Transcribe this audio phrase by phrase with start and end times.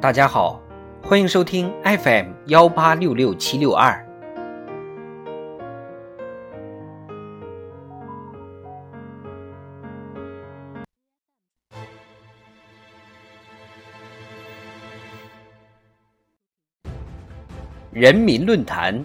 [0.00, 0.58] 大家好，
[1.02, 4.02] 欢迎收听 FM 幺八六六七六二。
[17.92, 19.04] 人民论坛，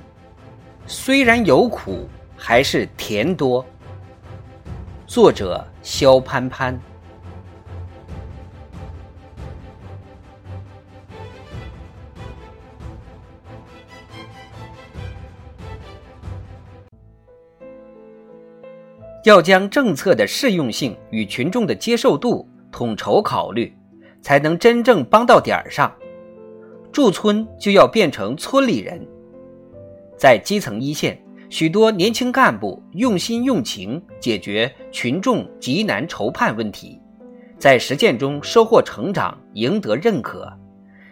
[0.87, 3.65] 虽然有苦，还是甜多。
[5.05, 6.79] 作者：肖潘潘。
[19.25, 23.75] 要将政策的适用性与群众的接受度统筹考虑，
[24.21, 25.91] 才能真正帮到点儿上。
[26.91, 29.01] 驻村就要变成村里人，
[30.15, 37.01] 在基层一线，许多年轻干部用心用情解决群众急难愁盼问题，
[37.57, 40.47] 在实践中收获成长，赢得认可。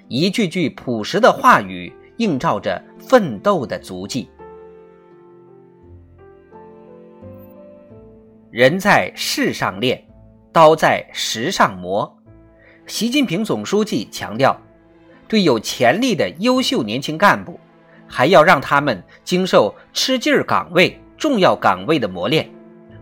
[0.08, 4.30] 一句句朴实的话语，映照着奋斗的足迹。
[8.54, 10.00] 人在事上练，
[10.52, 12.16] 刀在石上磨。
[12.86, 14.56] 习近平总书记强调。
[15.28, 17.60] 对有潜力的优秀年轻干部，
[18.08, 22.48] 还要让他们经受吃劲儿岗位、重要岗位的磨练，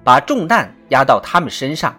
[0.05, 1.94] 把重担压到他们身上。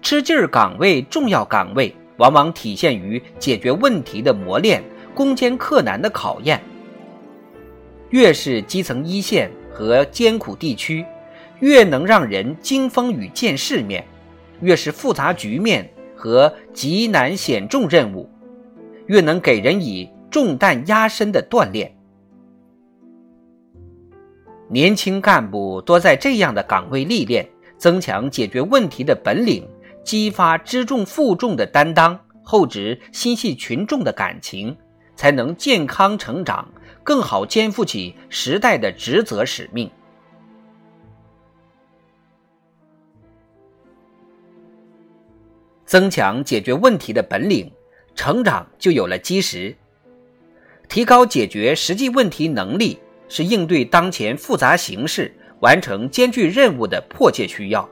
[0.00, 4.82] 吃劲儿岗位、重要岗位，往往体现于解决问题的磨练、
[5.14, 6.60] 攻坚克难的考验。
[8.10, 11.06] 越是基层一线和艰苦地区，
[11.62, 14.02] 越能让人经风雨见世面；
[14.60, 18.28] 越是复杂局面和极难险重任务。
[19.06, 21.96] 越能给人以重担压身的锻炼。
[24.68, 29.64] 年轻干部多在这样的岗位历练，增强解决问题的本领，
[30.02, 34.76] 激发知重负重的担当，厚植心系群众的感情，
[35.14, 36.68] 才能健康成长，
[37.04, 39.88] 更好肩负起时代的职责使命。
[45.92, 47.70] 增强解决问题的本领。
[48.14, 49.76] 成长就有了基石，
[50.88, 52.98] 提高解决实际问题能力
[53.28, 57.86] 是应对当前复杂形势、完成艰巨任务的迫切需要，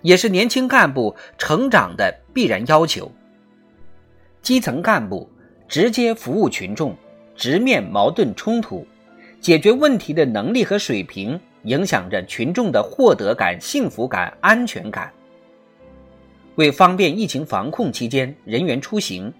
[0.00, 3.10] 也是年轻干部成长的必然要求。
[4.40, 5.28] 基层干部
[5.66, 6.96] 直接服务群众，
[7.34, 8.86] 直面矛盾冲突，
[9.40, 15.12] 解决问题的能力和水平，影响着群众的获得感、幸福感、安全感。
[16.56, 19.32] 为方便疫情防控期间人员出行。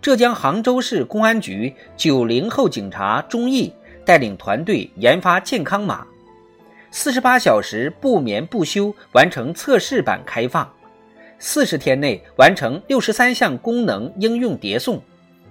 [0.00, 3.72] 浙江杭州市公安局九零后警察钟毅
[4.04, 6.04] 带领团队研发健康码，
[6.90, 10.68] 四十八小时不眠不休完成测试版开放，
[11.38, 15.00] 四十天内完成六十三项功能应用叠送，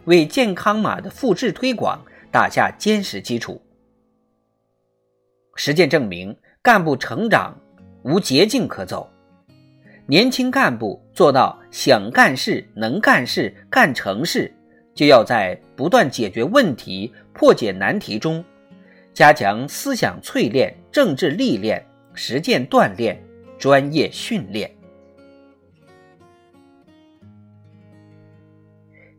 [0.06, 3.62] 为健康码的复制推广打下坚实基础。
[5.56, 7.58] 实践证明，干部成长
[8.03, 9.09] 无捷径可走。
[10.11, 14.53] 年轻干部做到想干事、能干事、干成事，
[14.94, 18.44] 就要在不断解决问题、破解难题中，
[19.13, 21.81] 加强思想淬炼、政治历练、
[22.13, 23.23] 实践锻炼、
[23.57, 24.69] 专业训练，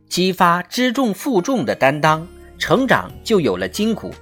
[0.07, 2.27] 激发知重负重的担当，
[2.59, 4.13] 成长就有了筋骨。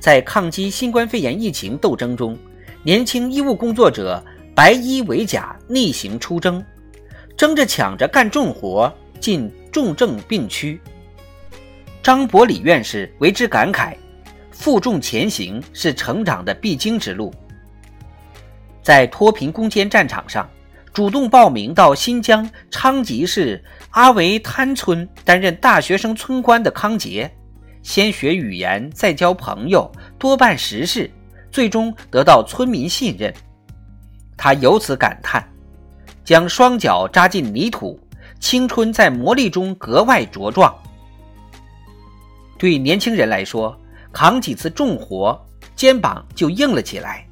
[0.00, 2.34] 在抗击新冠肺炎疫情斗争中，
[2.82, 4.24] 年轻医务工作者。
[4.58, 6.64] 白衣为甲，逆行出征，
[7.36, 10.80] 争着抢着干重活，进重症病区。
[12.02, 13.94] 张伯礼院士为之感慨：
[14.50, 17.32] 负重前行是成长的必经之路。
[18.82, 20.50] 在脱贫攻坚战场上，
[20.92, 27.32] 主动报名到新疆昌吉市阿维滩村担任大学生村官的康杰，
[27.84, 29.88] 先学语言，再交朋友，
[30.18, 31.08] 多办实事，
[31.52, 33.32] 最终得到村民信任。
[34.38, 35.46] 他由此感叹
[36.24, 38.00] ：“将双脚扎进泥土，
[38.38, 40.72] 青春在磨砺中格外茁壮。”
[42.56, 43.76] 对年轻人来说，
[44.12, 45.38] 扛几次重活，
[45.74, 47.26] 肩膀就硬了起来；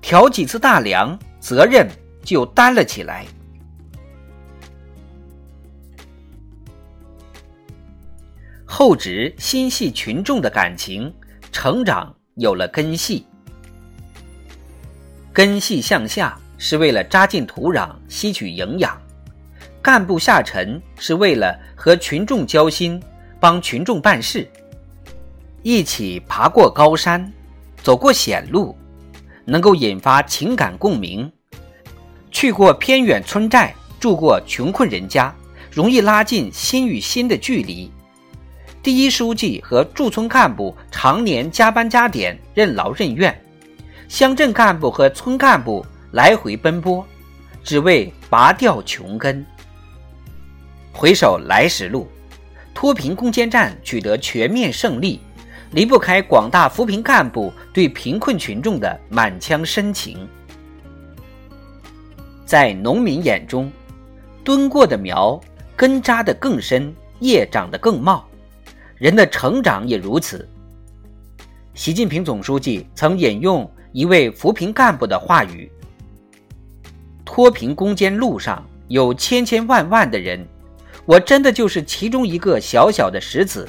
[0.00, 1.86] 挑几次大梁，责任
[2.24, 3.26] 就担了起来。
[8.64, 11.12] 厚植心系群众的感情，
[11.52, 13.26] 成长有了根系，
[15.32, 16.38] 根系向下。
[16.58, 18.96] 是为了扎进土壤吸取营养，
[19.82, 23.00] 干部下沉是为了和群众交心，
[23.38, 24.48] 帮群众办事，
[25.62, 27.32] 一起爬过高山，
[27.82, 28.76] 走过险路，
[29.44, 31.30] 能够引发情感共鸣。
[32.30, 35.34] 去过偏远村寨，住过穷困人家，
[35.70, 37.90] 容易拉近心与心的距离。
[38.82, 43.32] 第一书记和驻村干部常年加班加点，任劳任怨；
[44.08, 47.06] 乡镇干部和村干部来回奔波，
[47.62, 49.44] 只为拔掉穷根。
[50.92, 52.08] 回首来时路，
[52.74, 55.20] 脱贫攻坚战取得全面胜利，
[55.72, 60.26] 离不开广大扶贫干部对贫困群众的满腔深情。
[62.46, 63.70] 在农民眼中，
[64.44, 65.38] 蹲过的苗
[65.74, 68.26] 根扎得更深，叶长得更茂。
[68.96, 70.48] 人的成长也如此。
[71.74, 75.70] 习近平总书记曾引用一位扶贫干部的话语
[77.36, 80.42] ：“脱贫攻坚路上有千千万万的人，
[81.04, 83.68] 我真的就是其中一个小小的石子。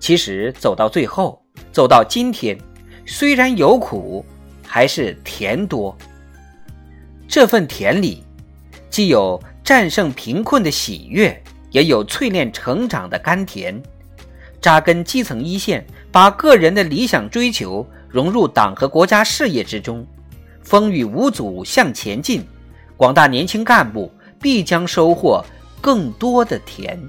[0.00, 1.38] 其实走到最后，
[1.70, 2.56] 走到今天，
[3.04, 4.24] 虽然有苦，
[4.66, 5.94] 还是甜多。
[7.28, 8.24] 这份甜里，
[8.88, 13.78] 既有战胜贫困的喜悦，也有淬炼成长的甘甜。”
[14.62, 20.06] 扎根基层一线，把个人的理想追求融入党和国家事业之中，
[20.62, 22.42] 风雨无阻向前进，
[22.98, 24.12] 广大年轻干部
[24.42, 25.42] 必将收获
[25.80, 27.00] 更多的甜。